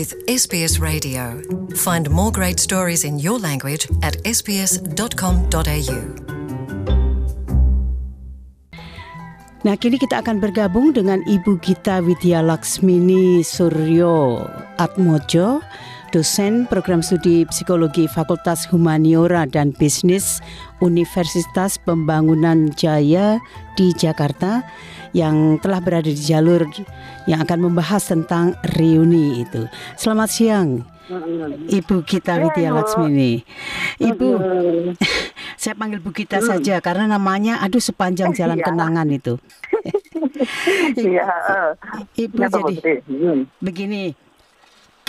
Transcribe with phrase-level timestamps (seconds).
[0.00, 1.44] with SBS Radio.
[1.76, 6.00] Find more great stories in your language at sbs.com.au.
[9.60, 14.48] Nah, kini kita akan bergabung dengan Ibu Gita Widya Laksmini Suryo
[14.80, 15.60] Atmojo,
[16.16, 20.40] dosen program studi psikologi Fakultas Humaniora dan Bisnis
[20.80, 23.36] Universitas Pembangunan Jaya
[23.76, 24.64] di Jakarta
[25.12, 26.66] yang telah berada di jalur
[27.26, 29.66] yang akan membahas tentang reuni itu.
[29.98, 30.68] Selamat siang.
[31.66, 33.42] Ibu Gita Widya Laksmini.
[33.98, 34.28] Ibu,
[35.60, 38.66] saya panggil Bu Gita saja karena namanya aduh sepanjang jalan Iya.
[38.70, 39.34] kenangan itu.
[40.96, 41.26] Iya.
[41.26, 41.70] eh.
[42.26, 43.02] Ibu jadi?
[43.04, 43.44] Hmm.
[43.60, 44.14] begini.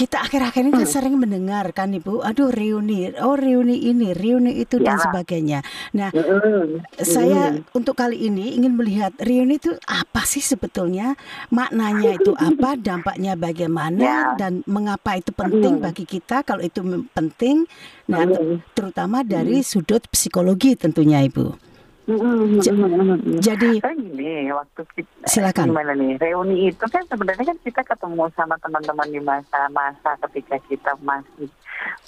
[0.01, 4.81] Kita akhir-akhir ini kan sering mendengar kan Ibu, aduh reuni, oh reuni ini, reuni itu
[4.81, 5.03] dan Ya.
[5.05, 5.59] sebagainya.
[5.93, 6.81] Nah, Hmm.
[6.97, 11.13] saya untuk kali ini ingin melihat reuni itu apa sih sebetulnya?
[11.53, 12.73] Maknanya itu apa?
[12.81, 14.01] Dampaknya bagaimana?
[14.01, 14.19] Ya.
[14.33, 16.81] dan mengapa itu penting bagi kita kalau itu
[17.13, 17.69] penting?
[18.09, 21.53] Nah ter- terutama dari sudut psikologi tentunya ibu
[22.01, 22.57] Hmm.
[22.59, 23.37] Ja- Hmm.
[23.37, 25.69] jadi Kan gini, waktu kita Silakan.
[25.69, 30.91] gimana nih reuni itu kan sebenarnya kan kita ketemu sama teman-teman di masa-masa ketika kita
[30.99, 31.45] masih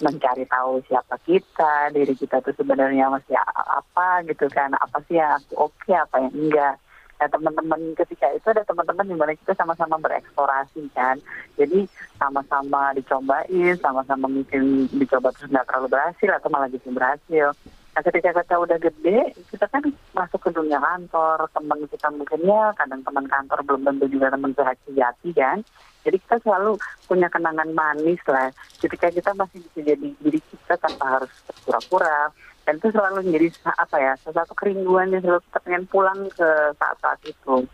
[0.00, 3.38] mencari tahu siapa kita, diri kita tuh sebenarnya masih
[3.70, 6.74] apa gitu kan, apa sih yang aku oke, apa yang enggak.
[7.14, 11.22] Nah teman-teman ketika itu ada teman-teman di mana kita sama-sama bereksplorasi kan,
[11.54, 11.86] jadi
[12.18, 17.54] sama-sama dicobain, sama-sama mungkin dicoba terus nggak terlalu berhasil atau malah justru berhasil.
[17.94, 19.86] Nah ketika kita udah gede, kita kan
[20.18, 24.50] masuk ke dunia kantor, teman kita mungkin ya kadang teman kantor belum tentu juga teman
[24.50, 25.62] sehati kan.
[26.02, 26.74] Jadi kita selalu
[27.06, 28.50] punya kenangan manis lah
[28.82, 31.30] ketika kita masih bisa jadi diri kita tanpa harus
[31.62, 32.34] pura-pura.
[32.64, 36.48] Dan itu selalu menjadi apa ya, sesuatu kerinduan yang selalu kita pengen pulang ke
[36.80, 37.68] saat-saat itu.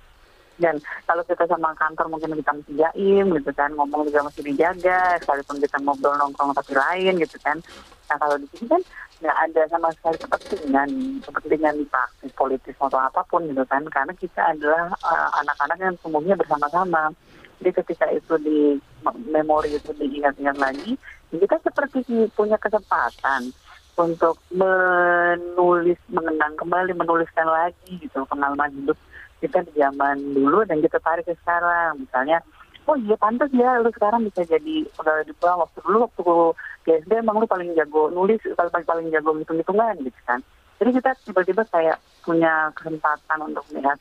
[0.60, 0.76] Dan
[1.08, 5.62] kalau kita sama kantor mungkin kita mesti jaim gitu kan, ngomong juga mesti dijaga, sekalipun
[5.62, 7.62] kita ngobrol nongkrong tapi lain gitu kan.
[8.10, 8.82] Nah kalau di sini kan
[9.22, 10.90] nggak ada sama sekali kepentingan,
[11.22, 16.34] kepentingan praktis politis atau apa pun gitu kan, karena kita adalah uh, anak-anak yang tumbuhnya
[16.34, 17.14] bersama-sama.
[17.60, 18.58] Jadi ketika itu di
[19.30, 20.96] memori itu diingat-ingat lagi,
[21.30, 23.52] kita seperti punya kesempatan
[24.00, 28.96] untuk menulis, mengenang kembali, menuliskan lagi gitu pengalaman hidup
[29.44, 32.00] kita di zaman dulu dan kita tarik ke sekarang.
[32.00, 32.40] Misalnya,
[32.88, 35.68] oh iya pantas ya lu sekarang bisa jadi pegawai di bank.
[35.68, 36.24] Waktu dulu waktu
[36.98, 40.40] SD emang lu paling jago nulis, paling paling jago hitung-hitungan gitu kan.
[40.80, 44.00] Jadi kita tiba-tiba kayak punya kesempatan untuk melihat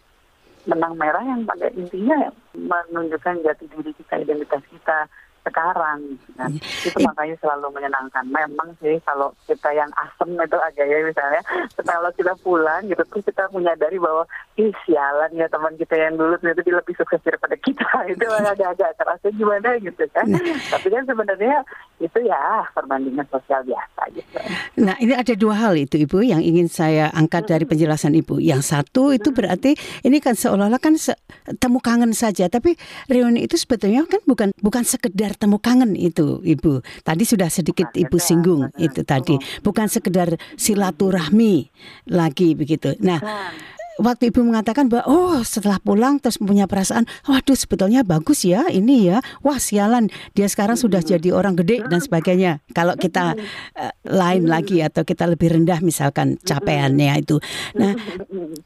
[0.68, 5.08] benang merah yang pada intinya menunjukkan jati diri kita, identitas kita
[5.44, 6.00] sekarang.
[6.40, 6.52] kan.
[6.60, 8.26] Itu makanya selalu menyenangkan.
[8.30, 11.42] Memang sih kalau kita yang asem itu agak ya misalnya,
[11.84, 14.24] kalau kita pulang gitu terus kita menyadari bahwa
[14.56, 17.88] ih sialan ya teman kita yang dulu ternyata dia lebih sukses daripada kita.
[18.12, 20.26] itu agak-agak terasa gimana gitu kan.
[20.72, 21.58] Tapi kan sebenarnya
[22.00, 24.38] itu ya perbandingan sosial biasa gitu.
[24.80, 28.40] Nah, ini ada dua hal itu Ibu yang ingin saya angkat dari penjelasan Ibu.
[28.40, 29.76] Yang satu itu berarti
[30.06, 31.18] ini kan seolah-olah kan se-
[31.60, 32.76] temu kangen saja, tapi
[33.08, 36.82] reuni itu sebetulnya kan bukan bukan sekedar temu kangen itu Ibu.
[37.04, 41.70] Tadi sudah sedikit Ibu singgung itu tadi, bukan sekedar silaturahmi
[42.10, 42.96] lagi begitu.
[43.02, 43.20] Nah,
[44.00, 49.12] waktu ibu mengatakan bahwa oh setelah pulang terus punya perasaan waduh sebetulnya bagus ya ini
[49.12, 50.08] ya wah sialan.
[50.34, 52.64] Dia sekarang sudah jadi orang gede dan sebagainya.
[52.72, 53.36] Kalau kita
[53.76, 57.38] eh, lain lagi atau kita lebih rendah misalkan capaiannya itu.
[57.76, 57.94] Nah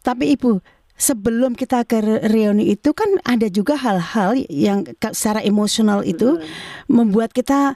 [0.06, 0.62] tapi ibu
[0.94, 6.38] sebelum kita ke re- reuni itu kan ada juga hal-hal yang secara emosional itu
[6.86, 7.76] membuat kita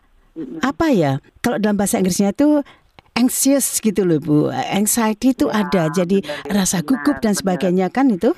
[0.62, 2.62] apa ya kalau dalam bahasa Inggrisnya itu
[3.18, 4.38] anxious gitu loh Bu.
[4.54, 5.90] Anxiety itu Ya, ada.
[5.90, 7.40] Jadi benar, rasa benar, gugup dan benar.
[7.42, 8.32] sebagainya kan itu?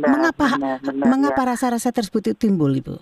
[0.00, 1.48] Benar, mengapa benar, benar, mengapa ya.
[1.52, 2.96] rasa-rasa tersebut itu timbul Ibu?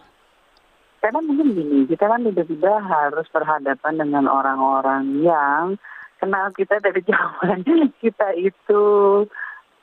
[1.01, 5.65] Karena mungkin gini, kita kan tiba-tiba harus berhadapan dengan orang-orang yang
[6.21, 7.65] kenal kita dari zaman
[8.05, 8.83] kita itu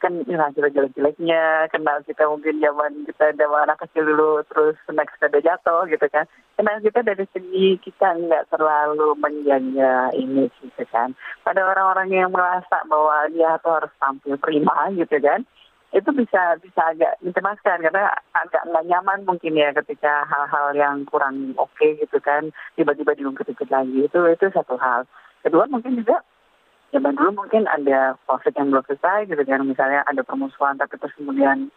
[0.08, 5.12] kan ya, kita jelek-jeleknya, kenal kita mungkin zaman kita zaman anak kecil dulu, terus naik
[5.12, 6.24] sepeda jatuh gitu kan.
[6.56, 11.12] Kenal kita dari segi kita nggak terlalu menjaga image gitu kan.
[11.44, 15.44] Pada orang-orang yang merasa bahwa dia tuh harus tampil prima gitu kan
[15.96, 21.56] itu bisa bisa agak mencemaskan karena agak nggak nyaman mungkin ya ketika hal-hal yang kurang
[21.56, 25.08] oke gitu kan tiba-tiba diungkit-ungkit lagi itu itu satu hal
[25.48, 26.20] kedua mungkin juga
[26.92, 29.64] zaman dulu mungkin ada konflik yang belum selesai gitu kan.
[29.68, 31.72] Misalnya ada permusuhan tapi terus kemudian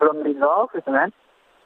[0.00, 1.10] belum resolve gitu kan.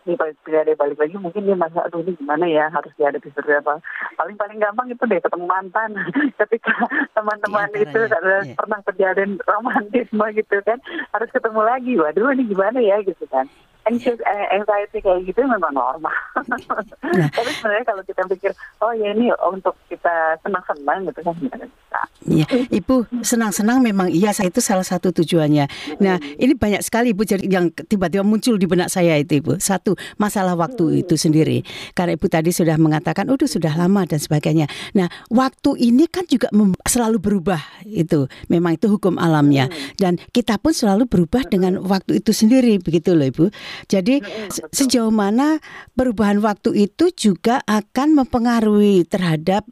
[0.00, 2.72] Ini dia balik lagi mungkin dia merasa aduh ini gimana ya?
[2.72, 3.84] Harus dihadapi seperti apa?
[4.16, 5.92] Paling paling gampang itu deh ketemu mantan.
[6.40, 6.72] Ketika
[7.12, 8.56] teman-teman Di itu adalah iya.
[8.56, 10.80] pernah terjalin romantisme gitu kan
[11.12, 11.92] harus ketemu lagi.
[12.00, 13.04] Waduh ini gimana ya?
[13.04, 13.44] Gitu kan
[13.88, 16.12] anxious eh, anxiety kayak gitu memang normal.
[16.50, 17.28] Nah.
[17.36, 18.52] Tapi sebenarnya kalau kita pikir,
[18.84, 22.00] oh ya ini untuk kita senang-senang gitu kan bisa.
[22.30, 25.66] Iya, Ibu senang-senang memang iya saya itu salah satu tujuannya.
[26.04, 29.58] Nah, ini banyak sekali Ibu jadi yang tiba-tiba muncul di benak saya itu Ibu.
[29.58, 31.64] Satu, masalah waktu itu sendiri.
[31.96, 34.68] Karena Ibu tadi sudah mengatakan, udah sudah lama dan sebagainya.
[34.92, 36.52] Nah, waktu ini kan juga
[36.84, 38.28] selalu berubah itu.
[38.52, 39.72] Memang itu hukum alamnya.
[39.96, 43.44] Dan kita pun selalu berubah dengan waktu itu sendiri begitu loh Ibu.
[43.88, 44.22] Jadi
[44.70, 45.58] sejauh mana
[45.94, 49.66] perubahan waktu itu juga akan mempengaruhi terhadap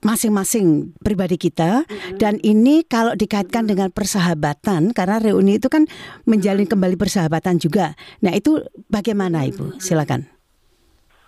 [0.00, 1.84] masing-masing pribadi kita
[2.16, 5.84] dan ini kalau dikaitkan dengan persahabatan karena reuni itu kan
[6.24, 7.92] menjalin kembali persahabatan juga.
[8.24, 9.76] Nah, itu bagaimana Ibu?
[9.76, 10.24] Silakan.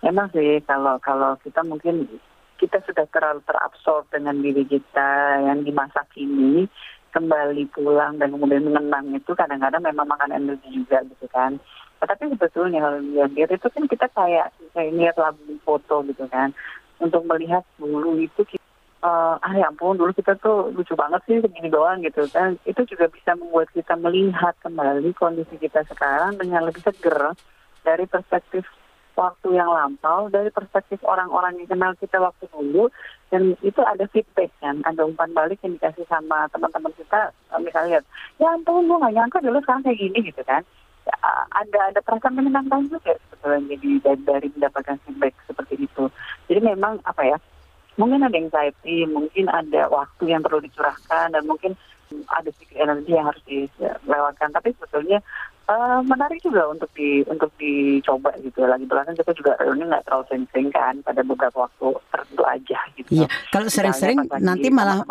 [0.01, 2.09] Emang sih kalau kalau kita mungkin
[2.57, 6.65] kita sudah terlalu terabsorb dengan diri kita yang di masa kini
[7.11, 11.57] kembali pulang dan kemudian mengenang itu kadang-kadang memang makan energi juga gitu kan.
[12.01, 12.99] Tapi sebetulnya kalau
[13.35, 16.51] lihat itu kan kita kayak kayak lihat lagu foto gitu kan.
[16.99, 18.43] Untuk melihat dulu itu
[19.03, 22.59] uh, ah ya ampun dulu kita tuh lucu banget sih segini doang gitu kan.
[22.67, 27.33] Itu juga bisa membuat kita melihat kembali kondisi kita sekarang dengan lebih seger
[27.85, 28.65] dari perspektif
[29.15, 32.91] waktu yang lampau dari perspektif orang-orang yang kenal kita waktu dulu.
[33.31, 37.31] Dan itu ada feedback kan ada umpan balik yang dikasih sama teman-teman kita.
[37.63, 38.03] Misalnya
[38.37, 40.61] ya ampun gue gak nyangka dulu sekarang kayak gini gitu kan
[41.53, 46.03] ada ada perasaan menyenangkan juga sebetulnya jadi dari, dari mendapatkan feedback seperti itu.
[46.49, 47.37] Jadi memang apa ya?
[47.95, 51.79] Mungkin ada anxiety, mungkin ada waktu yang perlu dicurahkan dan mungkin
[52.31, 54.49] ada sedikit energi yang harus dilewatkan.
[54.53, 55.19] Tapi sebetulnya
[55.69, 60.23] uh, menarik juga untuk di untuk dicoba gitu lagi belakang kita juga reuni nggak terlalu
[60.29, 63.09] sering-sering kan pada beberapa waktu tertentu aja gitu.
[63.11, 65.01] Iya kalau sering-sering nanti malah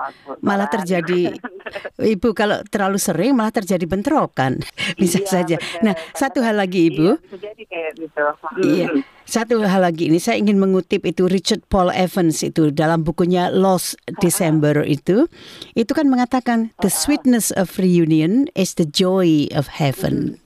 [0.41, 1.35] malah terjadi
[2.15, 4.63] ibu kalau terlalu sering malah terjadi bentrokan.
[5.01, 5.57] Bisa iya, saja.
[5.59, 5.83] bener.
[5.83, 7.19] nah satu hal lagi ibu.
[7.19, 8.23] Iya, jadi kayak gitu.
[8.63, 8.87] Iya
[9.25, 13.97] satu hal lagi ini saya ingin mengutip itu Richard Paul Evans itu dalam bukunya Lost
[14.21, 15.27] December itu
[15.73, 20.37] itu kan mengatakan the sweetness of reunion is the joy of heaven.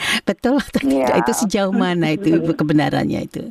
[0.28, 1.12] Betul atau tidak?
[1.12, 1.20] Ya.
[1.20, 3.50] Itu sejauh mana itu kebenarannya itu?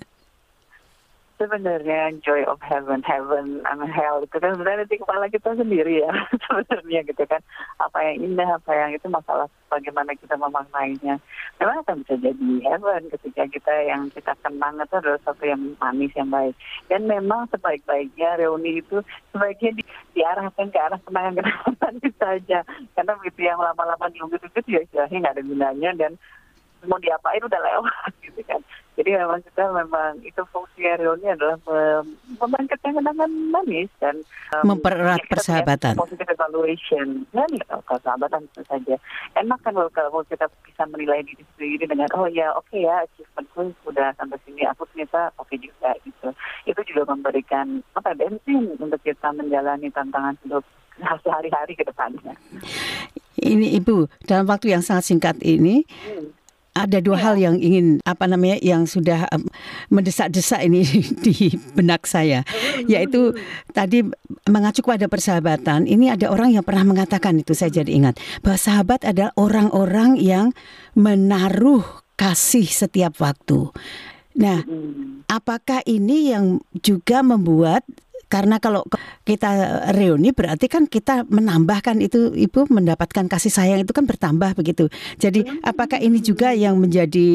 [1.40, 6.12] Sebenarnya joy of heaven, heaven and hell itu kan sebenarnya di kepala kita sendiri ya
[6.44, 7.40] sebenarnya gitu kan.
[7.80, 11.16] Apa yang indah, apa yang itu masalah bagaimana kita memaknainya.
[11.64, 16.12] Memang akan bisa jadi heaven ketika kita yang kita kenang itu adalah sesuatu yang manis,
[16.12, 16.60] yang baik.
[16.92, 19.00] Dan memang sebaik-baiknya reuni itu
[19.32, 19.84] sebaiknya di,
[20.20, 22.60] diarahkan ke arah kenangan-kenangan manis saja.
[23.00, 26.20] Karena begitu yang lama-lama diungkit itu ya nggak ada gunanya dan
[26.84, 28.60] mau diapain udah lewat gitu kan.
[29.10, 31.58] Jadi memang kita memang itu fungsi reuni adalah
[32.38, 34.22] membangkitkan kenangan manis dan
[34.54, 35.98] um, mempererat ya, persahabatan.
[35.98, 37.58] Positive evaluation, ya nih
[37.90, 39.02] persahabatan itu saja.
[39.34, 43.74] Enak kan kalau kita bisa menilai diri sendiri dengan oh ya oke okay ya achievementku
[43.82, 46.30] sudah sampai sini, aku ternyata oke okay juga gitu.
[46.70, 50.62] Itu juga memberikan apa bensin untuk kita menjalani tantangan hidup
[51.26, 52.38] sehari-hari ke depannya.
[53.42, 56.29] Ini Ibu, dalam waktu yang sangat singkat ini, hmm
[56.80, 57.24] ada dua ya.
[57.28, 59.44] hal yang ingin apa namanya yang sudah um,
[59.92, 60.88] mendesak-desak ini
[61.26, 62.48] di benak saya
[62.88, 63.36] yaitu
[63.76, 64.08] tadi
[64.48, 69.04] mengacu pada persahabatan ini ada orang yang pernah mengatakan itu saya jadi ingat bahwa sahabat
[69.04, 70.56] adalah orang-orang yang
[70.96, 71.84] menaruh
[72.20, 73.72] kasih setiap waktu.
[74.36, 74.64] Nah,
[75.32, 77.88] apakah ini yang juga membuat
[78.30, 78.86] karena kalau
[79.26, 84.86] kita reuni berarti kan kita menambahkan itu ibu mendapatkan kasih sayang itu kan bertambah begitu.
[85.18, 87.28] Jadi apakah ini juga yang menjadi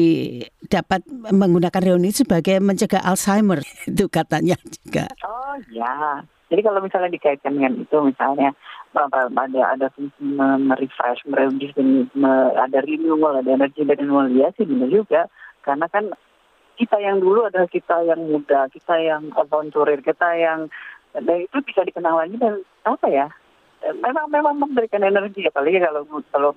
[0.71, 3.59] dapat menggunakan reuni sebagai mencegah Alzheimer
[3.91, 5.11] itu katanya juga.
[5.27, 6.23] Oh ya.
[6.47, 8.55] Jadi kalau misalnya dikaitkan dengan itu misalnya
[8.95, 11.75] ada ada fungsi merefresh, merefresh,
[12.55, 15.21] ada renewal, ada energi dan renewal ya sih benar juga.
[15.65, 16.15] Karena kan
[16.75, 20.67] kita yang dulu adalah kita yang muda, kita yang aventurir, kita yang
[21.15, 23.27] dan itu bisa dikenal lagi dan apa ya?
[23.85, 26.51] Memang memang memberikan energi apalagi kalau kalau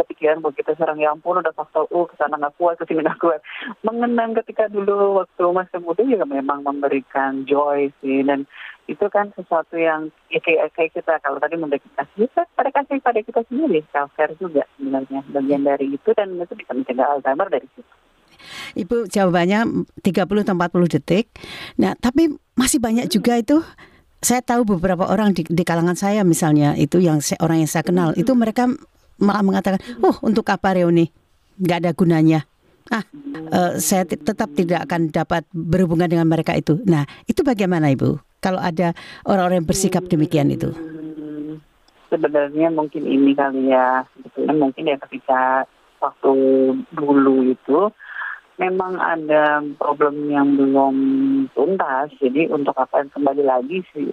[0.00, 3.04] kepikiran bahwa kita serang ya ampun udah faktor U ke sana nggak kuat ke sini
[3.04, 3.40] nggak kuat
[3.84, 8.48] mengenang ketika dulu waktu masih muda juga memang memberikan joy sih dan
[8.88, 12.96] itu kan sesuatu yang ya kayak, kayak kita kalau tadi memberikan kasih kita pada kasih
[13.04, 17.48] pada kita sendiri self care juga sebenarnya bagian dari itu dan itu bisa mencegah Alzheimer
[17.52, 17.94] dari situ.
[18.76, 21.32] Ibu jawabannya 30 atau 40 detik.
[21.80, 23.64] Nah, tapi masih banyak juga itu
[24.20, 27.84] saya tahu beberapa orang di, di kalangan saya misalnya itu yang saya, orang yang saya
[27.84, 28.68] kenal itu mereka
[29.16, 31.08] malah mengatakan, "Oh, untuk apa reuni?
[31.56, 32.40] Nggak ada gunanya."
[32.90, 33.06] Ah,
[33.54, 36.82] uh, saya tetap tidak akan dapat berhubungan dengan mereka itu.
[36.84, 38.18] Nah, itu bagaimana Ibu?
[38.42, 38.96] Kalau ada
[39.28, 40.74] orang-orang yang bersikap demikian itu?
[42.10, 45.70] Sebenarnya mungkin ini kali ya, sebetulnya mungkin ya ketika
[46.02, 46.32] waktu
[46.90, 47.78] dulu itu
[48.60, 50.96] memang ada problem yang belum
[51.56, 52.12] tuntas.
[52.20, 54.12] Jadi untuk apa kembali lagi sih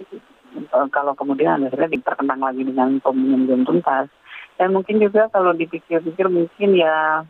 [0.56, 4.08] eh, kalau kemudian akhirnya diperkenang lagi dengan yang belum tuntas.
[4.56, 7.22] Dan mungkin juga kalau dipikir-pikir mungkin ya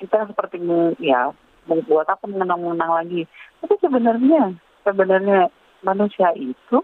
[0.00, 0.58] kita seperti
[0.98, 1.30] ya
[1.68, 3.22] membuat apa mengenang-mengenang lagi.
[3.60, 5.52] Tapi sebenarnya sebenarnya
[5.84, 6.80] manusia itu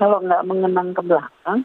[0.00, 1.62] kalau nggak mengenang ke belakang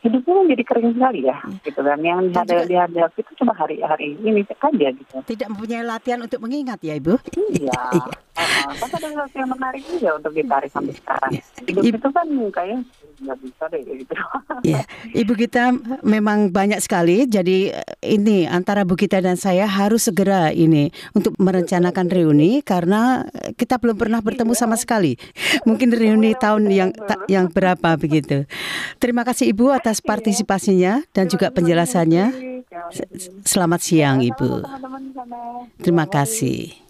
[0.00, 1.60] hidupnya kan jadi kering sekali ya, ya.
[1.64, 1.98] gitu kan.
[2.00, 5.14] Yang ada dihadapi itu cuma hari-hari ini saja gitu.
[5.24, 7.20] Tidak mempunyai latihan untuk mengingat ya ibu?
[7.36, 7.80] Iya
[8.40, 11.30] uh, kan ada sesuatu yang menarik juga untuk ditarik sampai sekarang.
[11.36, 11.42] Ya.
[11.60, 12.78] hidup ibu, itu kan kayak
[13.20, 14.14] nggak bisa deh gitu.
[14.60, 14.84] Ya
[15.16, 15.72] ibu kita
[16.04, 17.24] memang banyak sekali.
[17.28, 23.24] Jadi eh, ini antara bu kita dan saya harus segera ini untuk merencanakan reuni karena
[23.56, 25.20] kita belum pernah bertemu sama sekali.
[25.68, 26.90] Mungkin reuni tahun yang
[27.28, 28.44] yang berapa begitu.
[29.00, 32.30] Terima kasih ibu atas atas partisipasinya dan juga penjelasannya.
[33.42, 34.62] Selamat siang, Ibu.
[35.82, 36.89] Terima kasih.